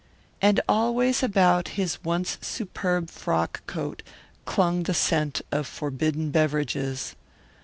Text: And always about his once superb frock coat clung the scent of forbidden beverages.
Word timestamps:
And 0.41 0.59
always 0.67 1.21
about 1.21 1.67
his 1.77 2.03
once 2.03 2.39
superb 2.41 3.11
frock 3.11 3.61
coat 3.67 4.01
clung 4.45 4.81
the 4.81 4.95
scent 4.95 5.43
of 5.51 5.67
forbidden 5.67 6.31
beverages. 6.31 7.15